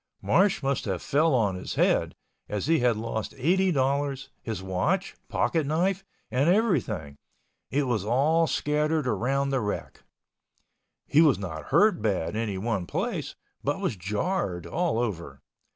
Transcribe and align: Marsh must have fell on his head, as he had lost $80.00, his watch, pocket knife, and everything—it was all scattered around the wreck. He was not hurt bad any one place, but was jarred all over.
Marsh 0.23 0.63
must 0.63 0.85
have 0.85 0.99
fell 0.99 1.35
on 1.35 1.53
his 1.53 1.75
head, 1.75 2.15
as 2.49 2.65
he 2.65 2.79
had 2.79 2.97
lost 2.97 3.33
$80.00, 3.35 4.29
his 4.41 4.63
watch, 4.63 5.15
pocket 5.29 5.63
knife, 5.67 6.03
and 6.31 6.49
everything—it 6.49 7.83
was 7.83 8.03
all 8.03 8.47
scattered 8.47 9.05
around 9.07 9.49
the 9.51 9.61
wreck. 9.61 10.01
He 11.05 11.21
was 11.21 11.37
not 11.37 11.65
hurt 11.65 12.01
bad 12.01 12.35
any 12.35 12.57
one 12.57 12.87
place, 12.87 13.35
but 13.63 13.79
was 13.79 13.95
jarred 13.95 14.65
all 14.65 14.97
over. 14.97 15.43